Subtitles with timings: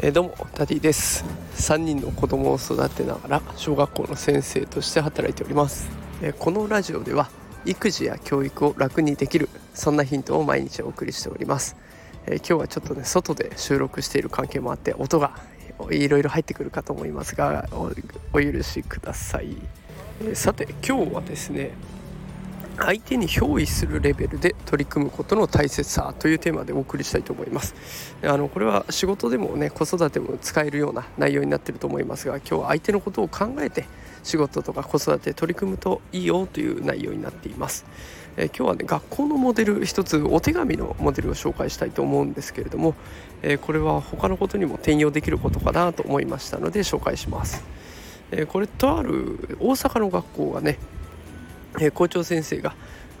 [0.00, 1.42] えー、どうもダディです。
[1.62, 5.88] 3人の子供を育てながら小学校の先生として働いております、
[6.20, 7.30] えー、このラジオでは
[7.64, 11.76] 育児や教育を楽にできるそんなヒントを毎日お送りしております、
[12.26, 15.38] えー、今日はちょっとね外で収録している関係もあって音が
[15.90, 17.68] いろいろ入ってくるかと思いますが
[18.32, 19.56] お許しください、
[20.24, 21.70] えさて今日はですね
[22.78, 27.74] 相手に憑依するレベルで取り組むことの大切さというテーマでお送りしたいと思います。
[28.22, 33.84] あのこれは仕事でもね子育ても使えるような内容になっていると思いますが今日は相手のことを考えて
[34.22, 37.84] 仕事とか子育て取り組むといいよという内容になっています。
[38.36, 42.94] え今日はね学校のモデル一つお手紙のモデルを紹介したいと思うんですけれども、
[43.42, 47.62] えこれは他のことにも転用できることかなと思いましたので紹介します、
[48.30, 50.78] えこれとある大阪の学校がね
[51.80, 52.74] え校長先生が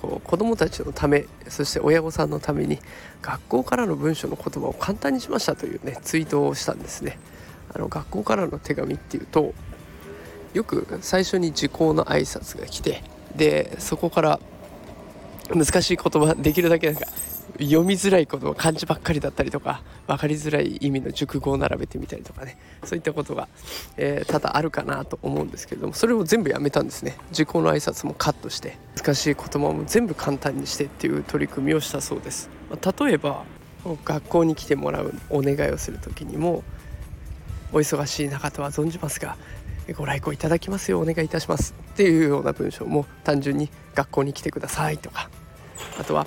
[0.00, 2.78] こう子どもたちのためそして親御さんのために
[3.20, 7.18] 学校からの文章の言葉を簡単にしましたというねツイートをしたんですね。
[7.74, 9.52] あの学校からの手紙っていうと
[10.54, 13.02] よく最初に時効の挨拶が来て
[13.36, 14.40] でそこから
[15.54, 17.06] 難しい言葉できるだけなんか
[17.54, 22.58] 読みづらいこと漢字ばっかりだったりとか分かりづらい意味の熟語を並べてみたりとかね。
[22.84, 23.48] そういったことが、
[23.96, 27.16] えー、多々あるかなと思うんですけれどもそれを全部やめたんですね。
[27.32, 33.44] 時効の挨拶もカットして難しい言葉も全部簡単にしてっていう取り組みをしたそうです、まあ、例えば
[34.04, 36.62] 学校に来てもらうお願いをする時にも
[37.72, 39.36] お忙しい中とは存じますが
[39.96, 45.30] ご来校いただきますようお願いいたしますっていうような文章も単純に学校に来てくださいとか
[45.98, 46.26] あとは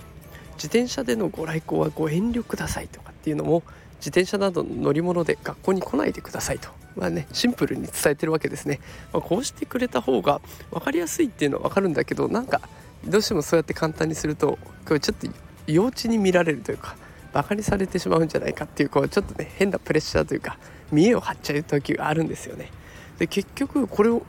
[0.62, 3.64] 自転車でのご来校はご遠慮くださいとかっていうのも
[3.96, 8.80] 自転車などの乗り物で学校に来ないでくださいと、まあね、シンプルに伝えてるわけですね、
[9.12, 10.40] まあ、こうしてくれた方が
[10.70, 12.62] 分かりやすいっていうのは分かるんだけどなんか
[13.08, 15.28] どうしてもそうやって簡単にするとこれちょっと
[15.66, 16.96] 幼稚に見られるというか
[17.34, 20.60] バカにされてしまうんじゃないかっていうこうちょっとね変なプレッシャーというか
[20.92, 22.70] 見栄を張っちゃう時があるんですよね。
[23.18, 24.22] で結局これを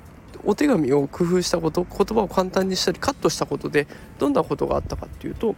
[0.45, 3.87] お手紙を工夫したこと言葉を簡単にしたりカットしたことで
[4.19, 5.55] どんなことがあったかっていうと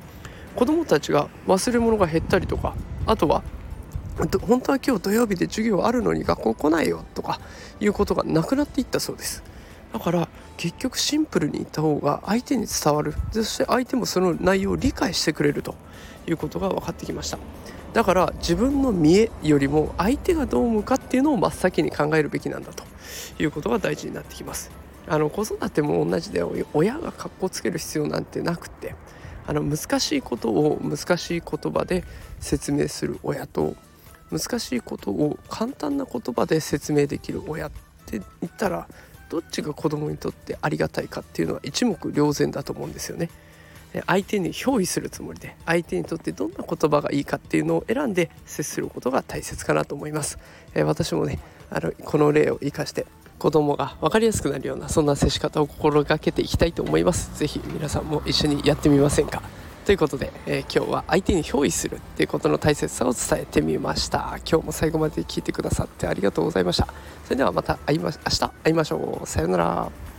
[0.56, 2.74] 子どもたちが忘れ物が減ったりとか
[3.06, 3.42] あとは
[4.16, 7.40] 本当は今日土曜日で授業あるのに学校来ないよとか
[7.80, 9.42] いうことがなくなっていったそうです。
[9.92, 13.14] だから結局シンプルに言った方が相手に伝わる。
[13.32, 15.74] そして相手もその内容を理解してくれると
[16.28, 17.38] いうことが分かってきました。
[17.92, 22.84] だから自分の見えよりも相手がどう思うかっていうのを真っ先に考えるべきなんだと
[23.40, 24.70] いうことが大事になってきます。
[25.08, 28.94] あの子育ても同じで親がかっこつける必要なんてなくて
[29.46, 32.04] あの難しいことを難しい言葉で
[32.40, 33.76] 説明する親と
[34.30, 37.70] 難しいことを簡単な言葉で説明できる親っ
[38.06, 38.88] て言ったら
[39.28, 43.30] どっちが子供にとってありがたいかっていうのは一目瞭然だと思うんですよね。
[44.06, 50.38] 相手に憑依するつもりで相手にとってどんな言葉がいいかっていうのを選んで接することが大切かなと思います。
[50.74, 51.38] え私もね
[51.70, 53.06] あのこの例を生かして
[53.38, 57.30] 子供が分かりやすくなるようなそんな接し方を心がけていきたいと思います。
[57.34, 59.42] 是非皆さんも一緒にやってみませんか。
[59.84, 64.38] ということで、えー、今日は相手に憑依するっていうことの大切さを伝えてみました。
[64.50, 66.88] 今日も最後まで聞いてくださってありがとうございました。
[67.24, 69.26] それではまた会いま明日会いましょう。
[69.26, 70.13] さようなら。